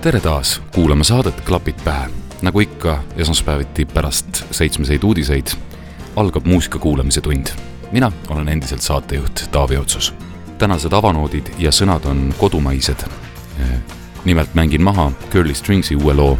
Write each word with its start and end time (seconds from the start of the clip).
Tere 0.00 0.20
taas 0.20 0.62
kuulama 0.74 1.04
saadet 1.04 1.40
Klapid 1.40 1.74
pähe. 1.84 2.08
nagu 2.42 2.60
ikka 2.60 3.02
esmaspäeviti 3.16 3.84
pärast 3.84 4.44
seitsmeseid 4.50 5.02
uudiseid 5.02 5.46
algab 6.16 6.46
muusika 6.46 6.78
kuulamise 6.78 7.20
tund. 7.20 7.46
mina 7.92 8.12
olen 8.28 8.48
endiselt 8.48 8.80
saatejuht 8.80 9.48
Taavi 9.52 9.76
Otsus. 9.76 10.14
tänased 10.58 10.92
avanoodid 10.92 11.46
ja 11.58 11.70
sõnad 11.70 12.06
on 12.06 12.34
kodumaised. 12.38 13.08
nimelt 14.24 14.54
mängin 14.54 14.82
maha 14.82 15.12
Curly 15.30 15.54
Stringsi 15.54 15.96
uue 15.96 16.14
loo, 16.14 16.38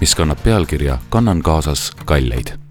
mis 0.00 0.14
kannab 0.14 0.38
pealkirja 0.42 0.98
Kannan 1.08 1.42
kaasas 1.42 1.92
kalleid 2.04 2.65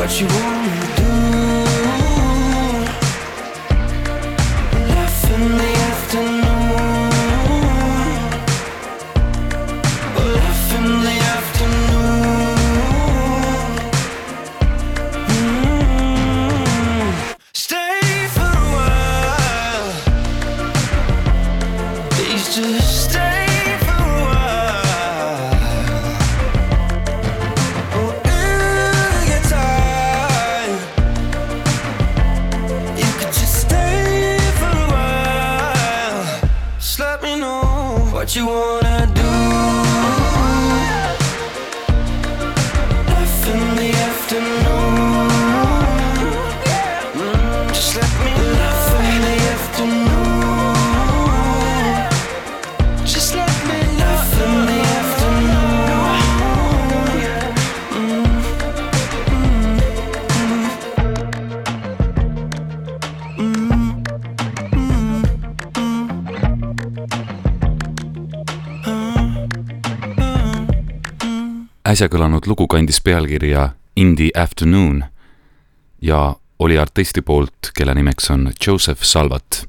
what 0.00 0.18
you 0.18 0.26
want. 0.28 0.69
äsja 72.00 72.08
kõlanud 72.08 72.46
lugu 72.48 72.64
kandis 72.64 72.96
pealkirja 73.04 73.74
In 74.00 74.14
the 74.16 74.30
afternoon 74.32 75.02
ja 76.00 76.36
oli 76.58 76.78
artisti 76.80 77.20
poolt, 77.20 77.74
kelle 77.76 77.92
nimeks 77.94 78.30
on 78.32 78.52
Joseph 78.66 79.04
Salvat. 79.04 79.68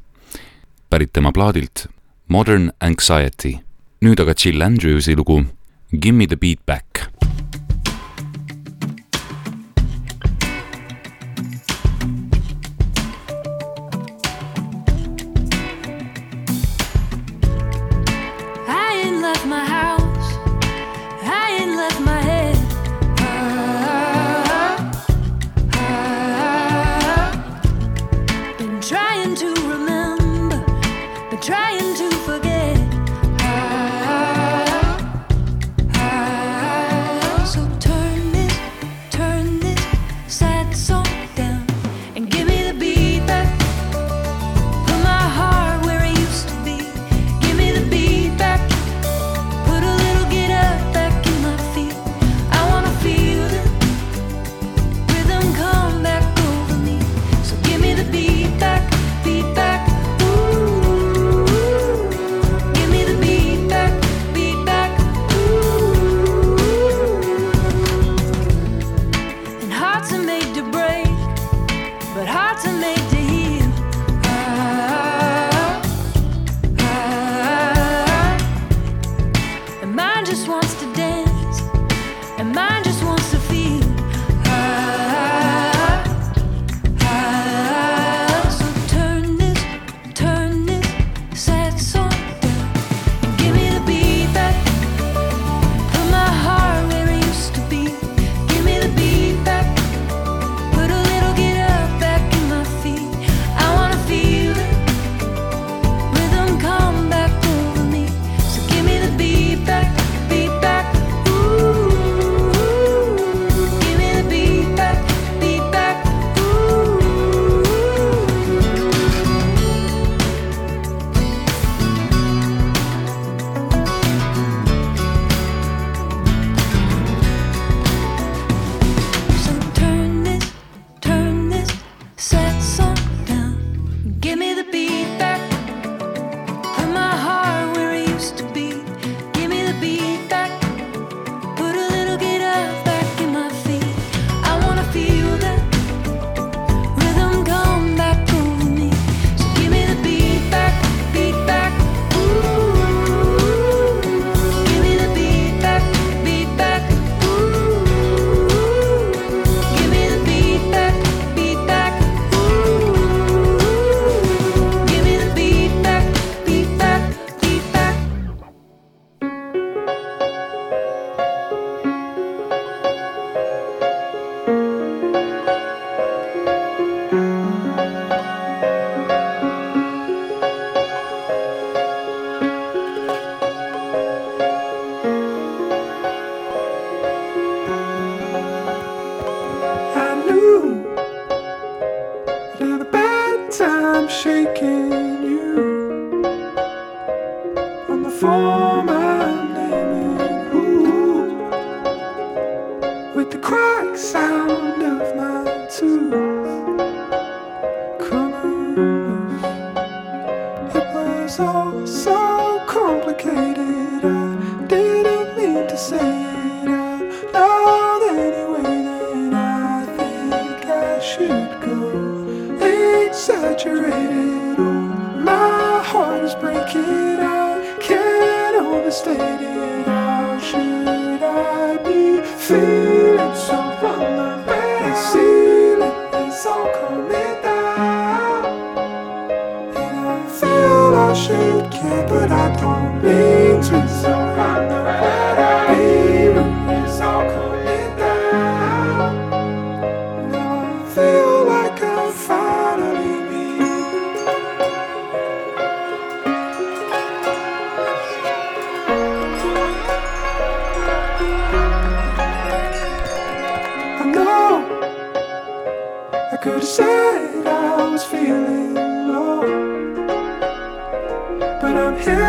pärit 0.89 1.13
tema 1.13 1.31
plaadilt 1.31 1.87
Modern 2.27 2.71
Anxiety. 2.79 3.59
nüüd 4.01 4.23
aga 4.23 4.33
Jill 4.45 4.61
Andrewsi 4.61 5.15
lugu 5.15 5.43
Gimme 5.99 6.27
the 6.27 6.37
beat 6.37 6.65
back 6.65 7.10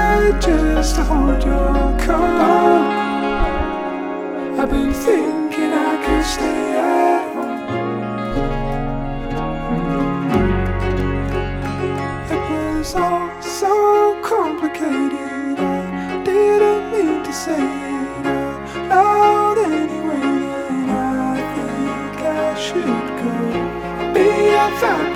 try 0.02 0.40
just 0.40 0.96
to 0.96 1.04
hold 1.04 1.44
your 1.44 1.98
calm. 2.04 2.82
I've 4.58 4.70
been 4.70 4.92
thinking 4.92 5.72
I 5.72 5.92
could 6.04 6.24
stay 6.34 6.62
at 6.76 7.22
home. 7.34 7.62
It 12.34 12.42
was 12.78 12.94
all 12.94 13.42
so 13.42 13.74
complicated. 14.22 15.58
I 15.58 16.22
didn't 16.24 16.84
mean 16.92 17.22
to 17.24 17.32
say 17.32 17.64
it 18.18 18.26
out 18.26 18.88
loud 18.90 19.58
anyway. 19.58 20.30
I 21.30 21.38
think 21.54 22.18
I 22.26 22.54
should 22.64 23.08
go 23.22 23.34
be 24.14 24.28
a 24.54 24.80
fountain. 24.80 25.11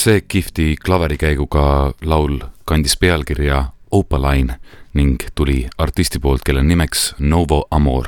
see 0.00 0.20
kihvti 0.20 0.76
klaverikäiguga 0.84 1.92
laul 2.02 2.38
kandis 2.64 2.96
pealkirja 2.96 3.64
Opaline 3.90 4.54
ning 4.94 5.18
tuli 5.34 5.68
artisti 5.78 6.18
poolt, 6.18 6.40
kelle 6.44 6.62
nimeks 6.62 7.14
Novo 7.18 7.66
Amor. 7.70 8.06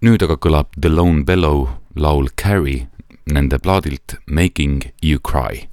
nüüd 0.00 0.22
aga 0.22 0.36
kõlab 0.38 0.70
The 0.80 0.92
Lone 0.94 1.24
Bellow 1.24 1.66
laul 1.96 2.28
Carrie 2.42 2.86
nende 3.26 3.58
plaadilt 3.58 4.14
Making 4.30 4.92
You 5.02 5.18
Cry 5.18 5.66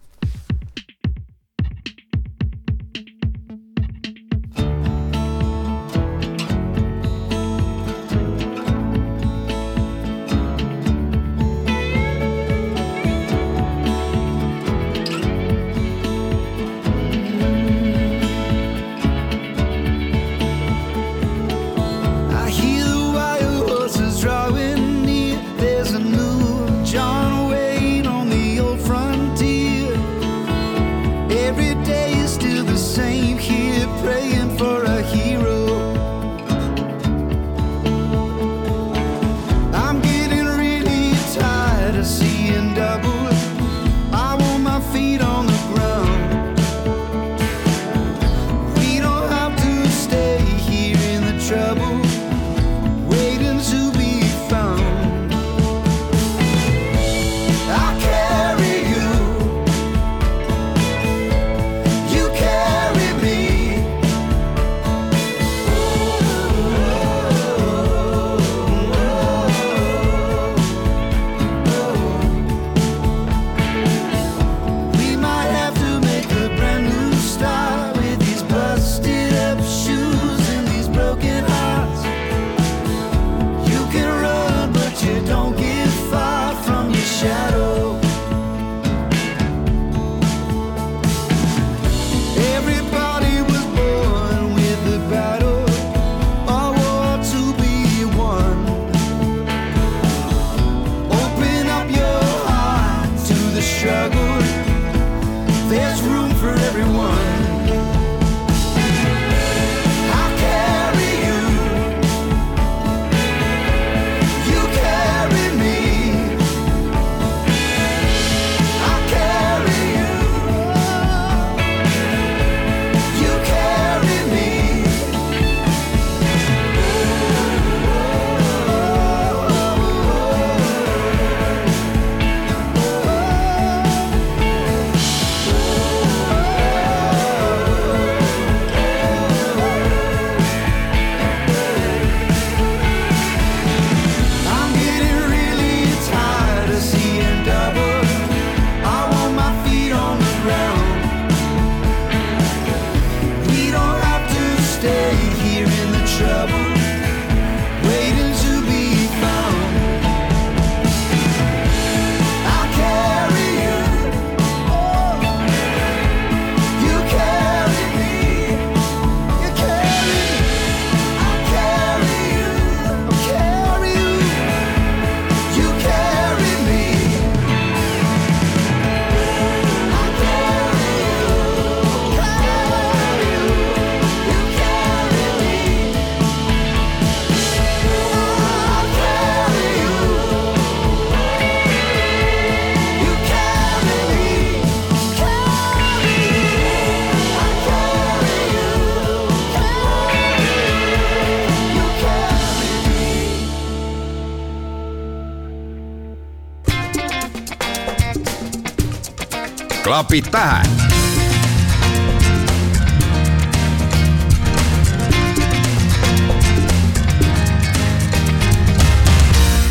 klapid 209.95 210.31
pähe. 210.31 210.61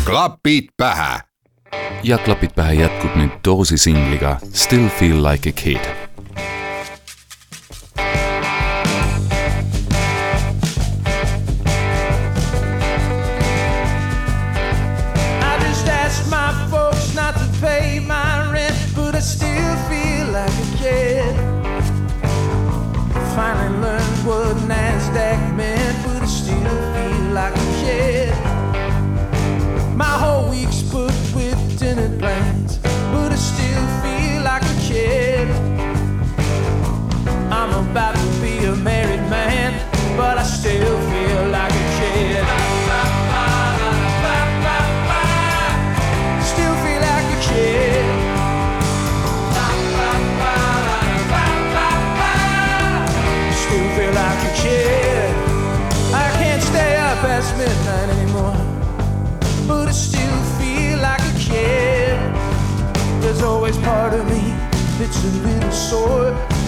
klapid 0.05 0.69
pähe. 0.77 1.19
ja 2.03 2.17
Klapid 2.17 2.49
pähe 2.55 2.73
jätkub 2.73 3.15
nüüd 3.15 3.29
Doorsi 3.45 3.77
singliga 3.77 4.37
Still 4.53 4.89
feel 4.89 5.21
like 5.23 5.49
a 5.49 5.53
kid 5.53 6.04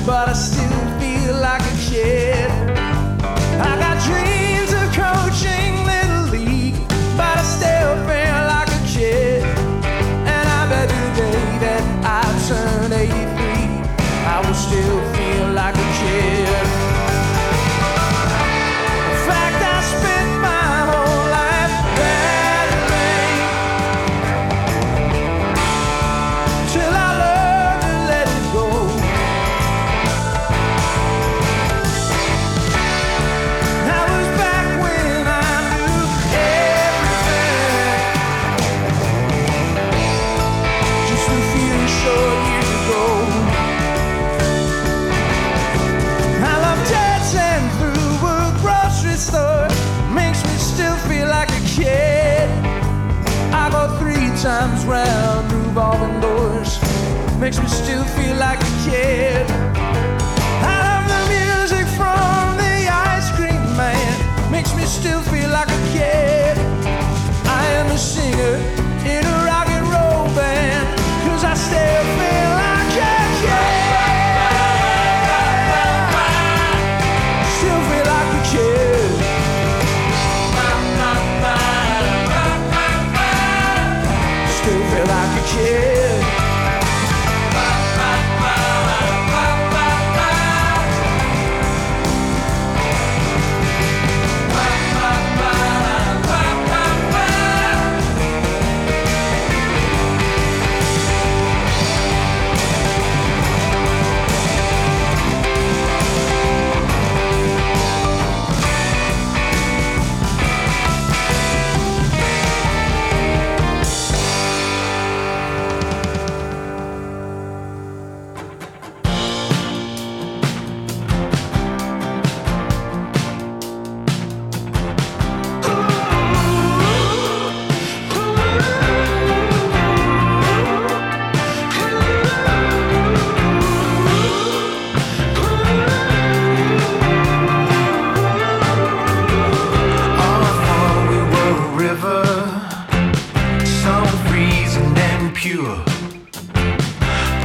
but 0.05 0.29
I 0.29 0.33
still. 0.33 0.56
makes 57.39 57.59
me 57.59 57.67
still 57.67 58.03
feel 58.03 58.35
like 58.37 58.59
a 58.61 58.89
kid. 58.89 60.06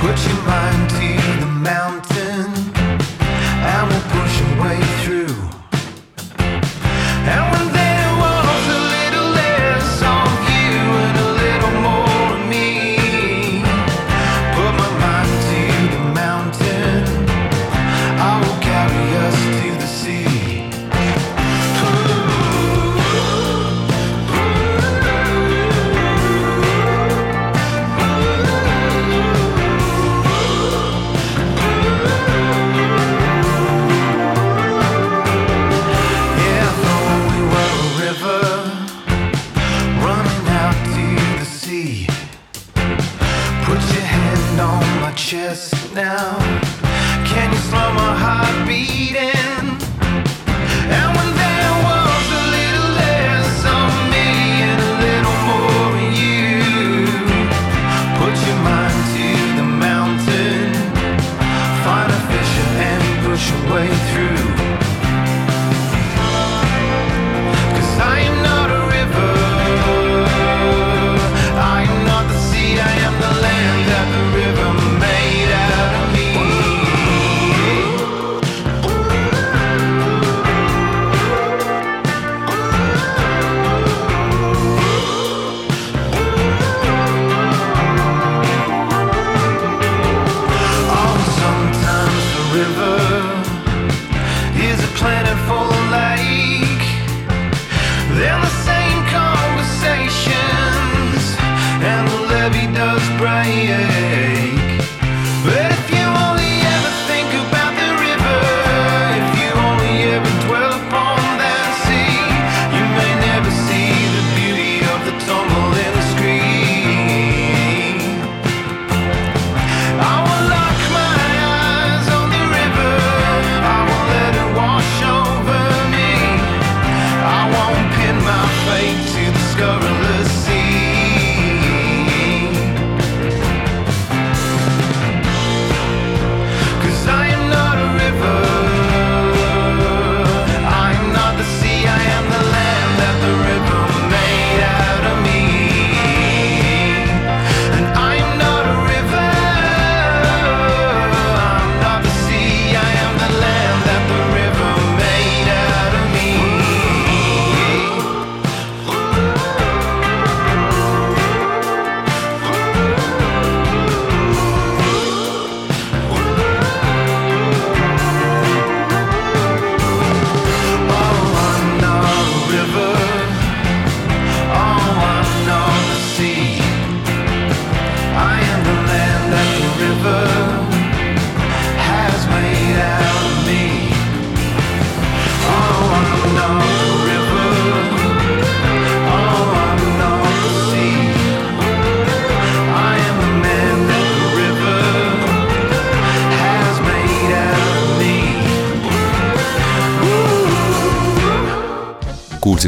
Put 0.00 0.16
your 0.26 0.40
mind 0.46 0.90
to 0.90 1.08
the 1.40 1.50
mountain, 1.72 2.46
and 3.70 3.82
we'll 3.88 4.06
push 4.16 4.34
your 4.40 4.54
way 4.62 4.78
through. 5.02 5.36
And 7.32 7.42
we'll 7.50 7.61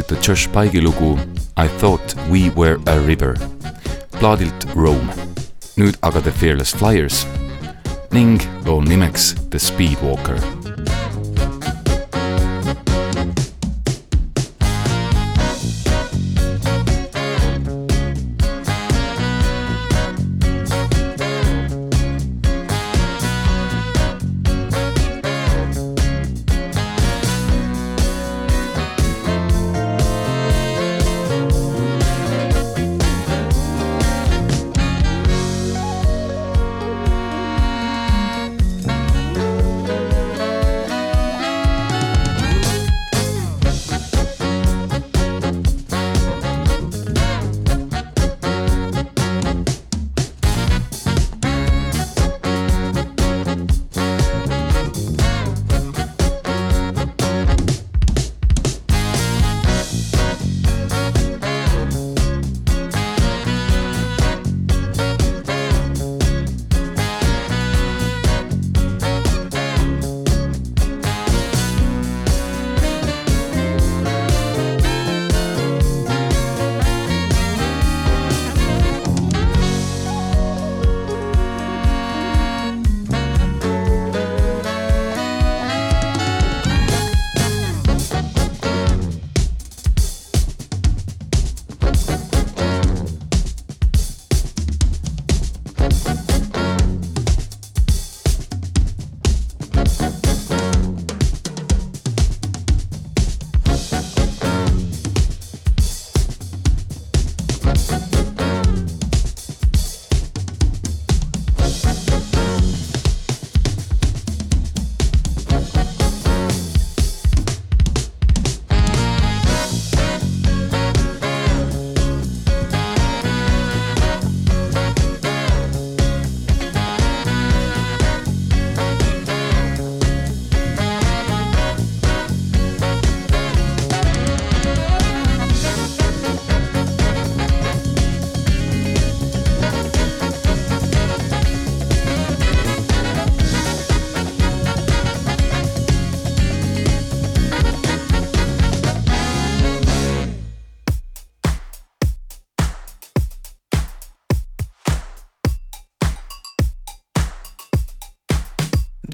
kuulsite 0.05 0.21
Josh 0.21 0.47
Pike'i 0.49 0.81
lugu 0.81 1.17
I 1.57 1.67
thought 1.67 2.15
we 2.29 2.49
were 2.55 2.79
a 2.85 2.99
river 2.99 3.35
plaadilt 4.11 4.65
Rome. 4.75 5.09
nüüd 5.77 5.95
aga 6.01 6.21
The 6.21 6.31
Fearless 6.31 6.75
Flyers 6.75 7.25
ning 8.11 8.39
loo 8.65 8.81
nimeks 8.81 9.35
The 9.49 9.59
Speedwalker 9.59 10.64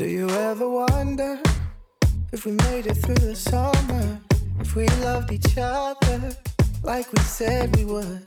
Do 0.02 0.10
you 0.10 0.28
ever 0.32 0.68
wonder 0.68 1.40
if 2.32 2.48
we 2.48 2.54
made 2.54 2.88
it 2.88 2.96
through 2.96 3.22
the 3.22 3.36
summer? 3.36 4.20
If 4.60 4.76
we 4.76 4.88
loved 5.06 5.32
each 5.32 5.56
other 5.60 6.36
like 6.82 7.14
we 7.14 7.20
said 7.20 7.76
we 7.76 7.86
would? 7.86 8.26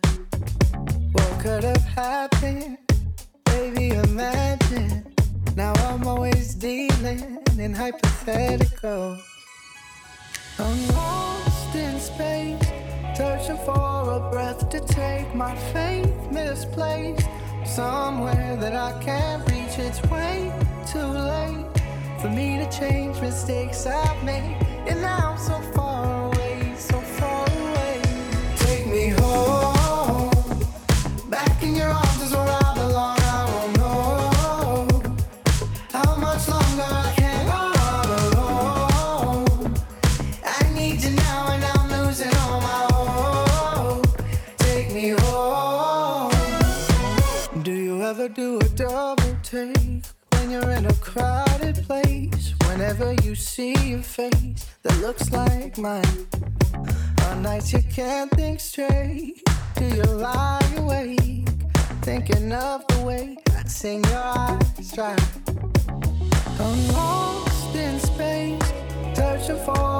What 1.10 1.40
could 1.40 1.64
have 1.64 1.82
happened? 1.82 2.78
Baby, 3.46 3.88
imagine. 3.88 5.12
Now 5.56 5.72
I'm 5.88 6.06
always 6.06 6.54
dealing 6.54 7.42
in 7.58 7.74
hypothetical. 7.74 9.18
I'm 10.60 10.88
lost 10.94 11.74
in 11.74 11.98
space, 11.98 12.68
searching 13.16 13.58
for 13.66 14.12
a 14.12 14.30
breath 14.30 14.68
to 14.68 14.78
take 14.78 15.34
my 15.34 15.56
faith 15.72 16.30
misplaced. 16.30 17.26
Somewhere 17.64 18.56
that 18.56 18.74
I 18.74 18.92
can't 19.02 19.42
reach, 19.50 19.78
it's 19.78 20.02
way 20.10 20.52
too 20.86 20.98
late 20.98 21.64
for 22.20 22.28
me 22.28 22.58
to 22.58 22.70
change 22.70 23.20
mistakes 23.20 23.86
I've 23.86 24.22
made. 24.22 24.56
And 24.86 25.00
now 25.00 25.32
I'm 25.32 25.38
so 25.38 25.58
far 25.72 25.93
see 53.54 53.92
a 53.92 54.02
face 54.02 54.66
that 54.82 54.98
looks 55.00 55.30
like 55.30 55.78
mine. 55.78 56.26
On 57.26 57.40
nights 57.40 57.72
you 57.72 57.80
can't 57.82 58.28
think 58.32 58.58
straight. 58.58 59.40
Do 59.76 59.84
you 59.84 60.02
lie 60.02 60.74
awake? 60.76 61.46
Thinking 62.02 62.52
of 62.52 62.84
the 62.88 63.02
way 63.04 63.36
I'd 63.56 63.70
sing 63.70 64.02
your 64.06 64.24
eyes 64.24 64.90
dry. 64.92 65.16
I'm 66.58 66.88
lost 66.94 67.76
in 67.76 68.00
space, 68.00 68.72
searching 69.14 69.64
for 69.64 69.93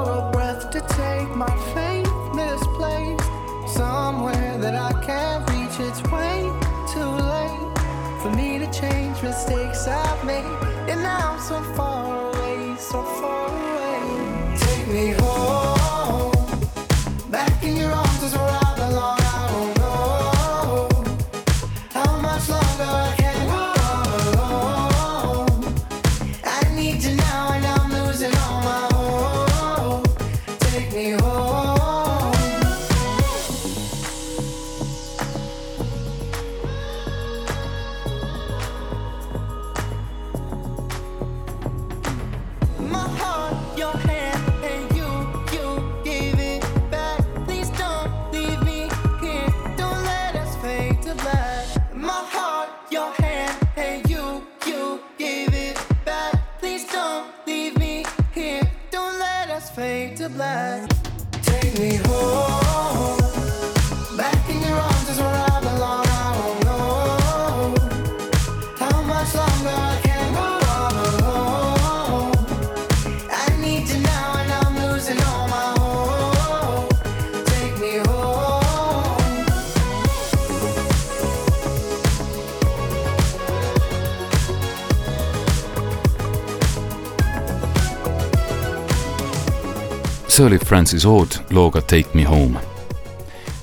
see 90.35 90.45
oli 90.45 90.57
Francis 90.57 91.05
Ood 91.05 91.27
looga 91.49 91.81
Take 91.81 92.09
me 92.13 92.23
home. 92.23 92.59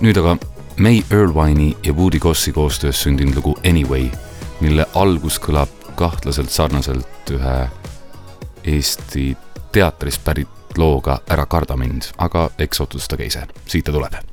nüüd 0.01 0.17
aga 0.17 0.37
May 0.81 1.03
Irvine'i 1.11 1.77
ja 1.85 1.93
Woody 1.93 2.19
Gossi 2.19 2.53
koostöös 2.53 3.03
sündinud 3.03 3.37
lugu 3.37 3.59
Anyway, 3.69 4.09
mille 4.61 4.87
algus 4.95 5.37
kõlab 5.41 5.69
kahtlaselt 5.95 6.51
sarnaselt 6.51 7.31
ühe 7.31 7.69
Eesti 8.65 9.37
teatrist 9.73 10.25
pärit 10.25 10.77
looga 10.77 11.21
Ära 11.29 11.47
karda 11.47 11.77
mind, 11.77 12.09
aga 12.19 12.51
eks 12.59 12.81
otsustage 12.81 13.29
ise, 13.29 13.45
siit 13.67 13.85
ta 13.85 13.93
tuleb 13.93 14.32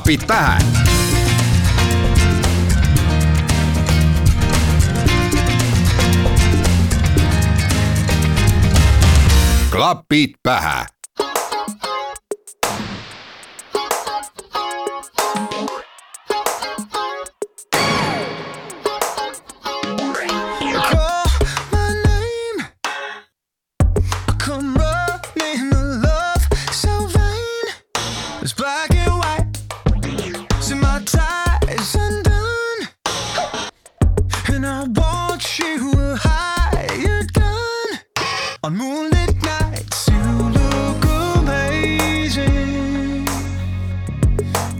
klapid 0.00 0.26
pähe. 0.26 0.58
klapid 9.70 10.34
pähe 10.42 10.99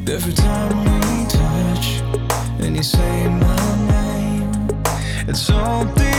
Every 0.08 0.32
time 0.32 0.84
we 0.84 1.26
touch 1.26 2.02
and 2.60 2.76
you 2.76 2.82
say 2.82 3.28
my 3.28 3.76
name, 3.88 4.68
it's 5.28 5.40
something. 5.40 6.09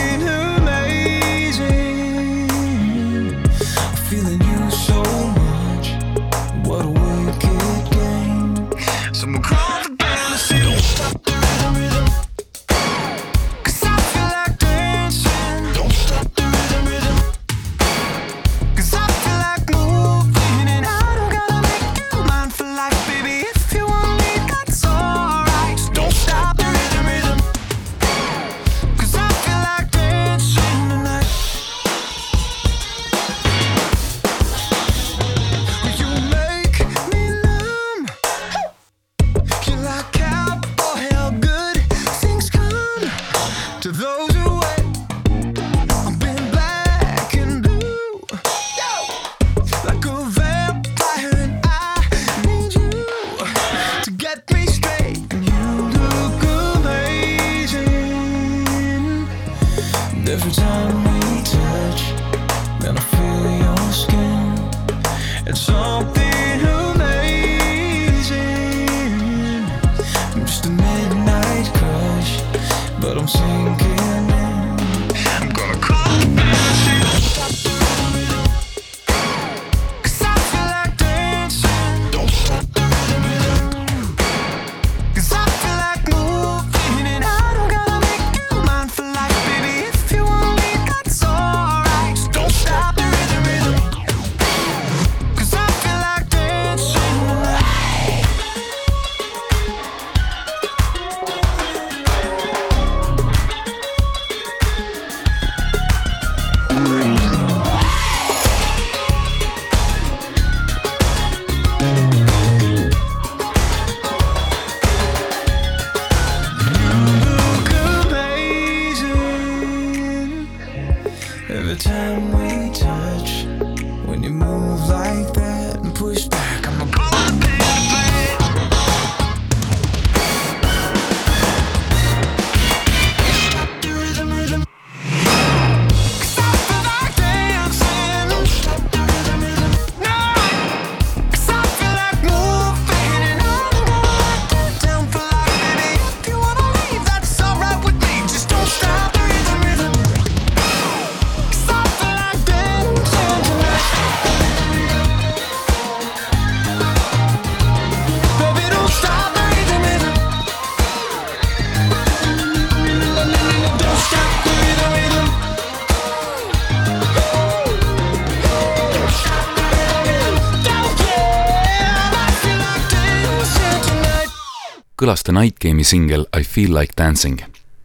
kõlas 175.01 175.23
The 175.25 175.33
Night 175.33 175.57
Game'i 175.57 175.85
singel 175.87 176.27
I 176.37 176.43
feel 176.45 176.75
like 176.77 176.93
dancing. 176.97 177.39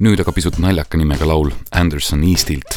nüüd 0.04 0.20
aga 0.20 0.34
pisut 0.36 0.58
naljaka 0.60 1.00
nimega 1.00 1.24
laul 1.24 1.48
Anderson 1.72 2.20
Eastilt 2.28 2.76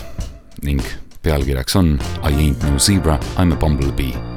ning 0.64 0.80
pealkirjaks 1.20 1.76
on 1.76 1.98
I 2.24 2.32
ain't 2.32 2.64
no 2.64 2.80
zebra, 2.80 3.20
I 3.36 3.44
m 3.44 3.52
a 3.52 3.60
bumblebee 3.60 4.29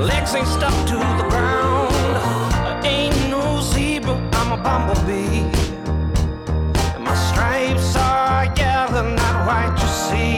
legs 0.00 0.34
ain't 0.34 0.46
stuck 0.46 0.74
to 0.86 0.94
the 0.94 1.26
ground. 1.28 1.94
I 1.94 2.80
ain't 2.84 3.30
no 3.30 3.60
zebra, 3.60 4.14
I'm 4.32 4.52
a 4.52 4.62
bumblebee. 4.62 5.44
And 6.94 7.04
my 7.04 7.14
stripes 7.14 7.96
are 7.96 8.46
yellow, 8.56 9.14
not 9.14 9.46
white, 9.46 9.76
you 9.82 9.88
see. 10.06 10.36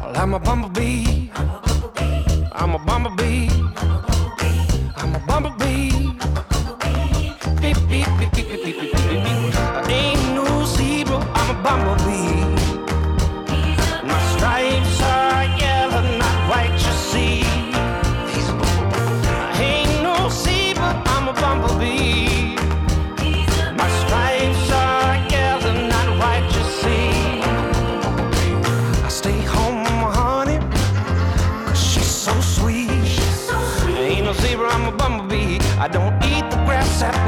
Well, 0.00 0.16
I'm 0.16 0.34
a 0.34 0.38
bumblebee. 0.38 1.30
I'm 1.34 1.50
a 1.50 1.58
bumblebee. 1.60 2.50
I'm 2.52 2.74
a 2.74 2.78
bumblebee. 2.78 3.73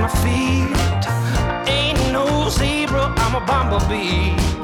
my 0.06 0.12
feet. 0.22 0.76
Ain't 1.68 2.12
no 2.12 2.48
zebra, 2.48 3.12
I'm 3.16 3.34
a 3.34 3.44
bumblebee. 3.44 4.55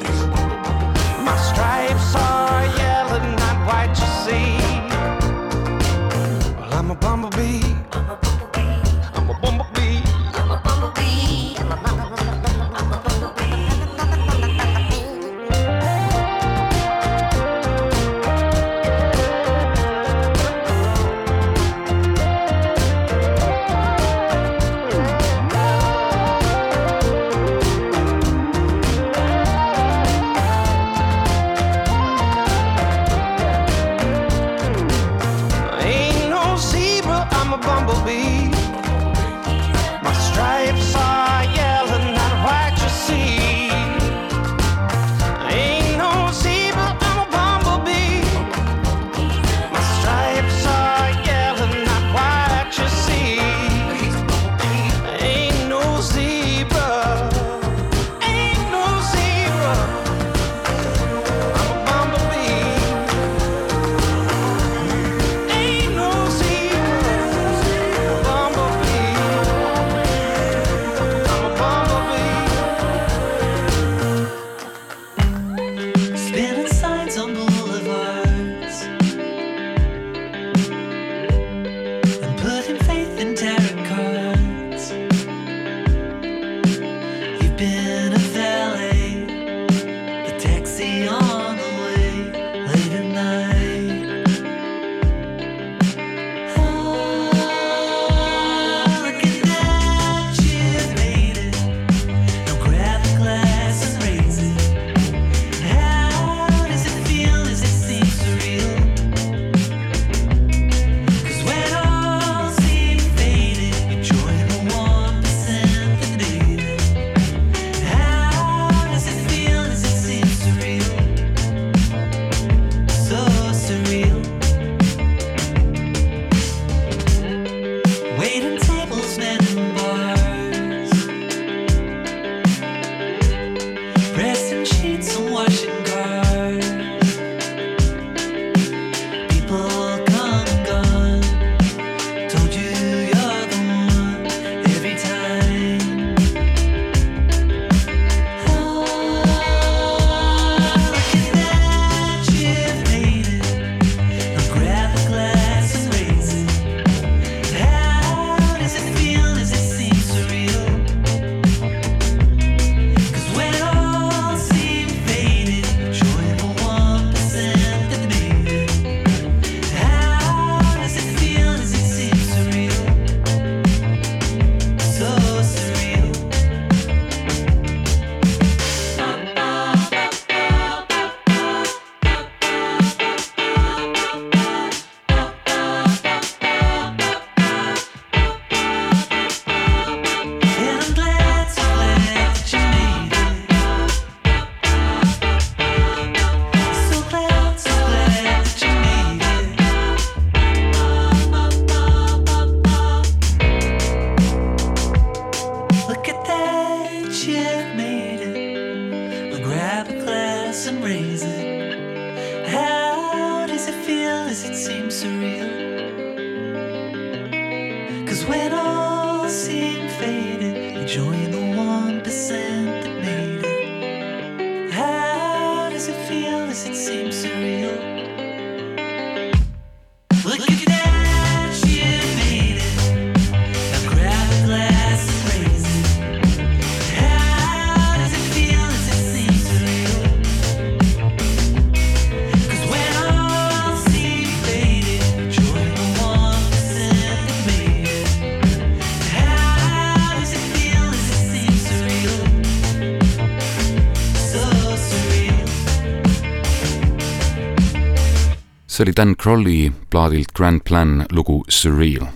see 258.73 258.85
oli 258.85 258.93
Dan 258.97 259.17
Crowley 259.17 259.73
plaadilt 259.91 260.33
Grand 260.37 260.61
Plan 260.69 261.07
lugu 261.13 261.45
Surreal. 261.49 262.07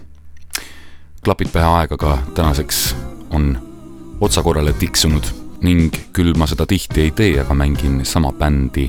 klapid 1.25 1.49
pähe 1.53 1.65
aegaga 1.67 2.19
tänaseks 2.35 2.97
on 3.31 3.59
otsakorrale 4.21 4.73
tiksunud 4.73 5.25
ning 5.63 5.93
küll 6.13 6.33
ma 6.37 6.47
seda 6.47 6.67
tihti 6.67 7.01
ei 7.01 7.11
tee, 7.11 7.41
aga 7.41 7.55
mängin 7.55 8.07
sama 8.07 8.33
bändi 8.33 8.87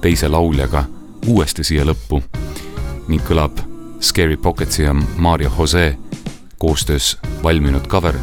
teise 0.00 0.28
lauljaga 0.28 0.84
uuesti 1.26 1.64
siia 1.64 1.84
lõppu 1.84 2.22
ning 3.08 3.24
kõlab 3.26 3.58
Scary 4.00 4.36
Pocketsi 4.36 4.82
ja 4.82 4.94
Mario 5.16 5.50
Jose 5.58 5.96
koostöös 6.58 7.16
valminud 7.42 7.88
cover 7.88 8.14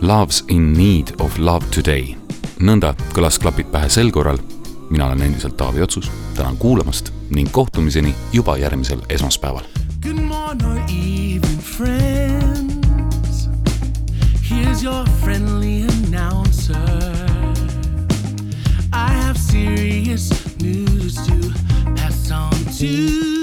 Love's 0.00 0.44
in 0.48 0.72
need 0.72 1.10
of 1.18 1.38
love 1.38 1.66
today. 1.74 2.14
nõnda 2.60 2.94
kõlas 3.14 3.38
klapid 3.42 3.66
pähe 3.72 3.88
sel 3.88 4.10
korral 4.14 4.38
mina 4.90 5.06
olen 5.06 5.22
endiselt 5.22 5.56
Taavi 5.56 5.82
Otsus, 5.82 6.12
tänan 6.34 6.56
kuulamast 6.56 7.12
ning 7.30 7.48
kohtumiseni 7.52 8.14
juba 8.32 8.56
järgmisel 8.56 9.00
esmaspäeval. 9.08 9.64
Good 10.02 10.20
morning, 10.20 10.90
evening, 10.90 11.60
friends. 11.60 13.48
Here's 14.50 14.84
your 14.84 15.04
friendly 15.24 15.82
announcer. 15.82 16.76
I 18.92 19.12
have 19.12 19.38
serious 19.38 20.30
news 20.62 21.14
to 21.14 21.32
pass 21.96 22.30
on 22.30 22.64
to 22.78 22.86
you. 22.86 23.37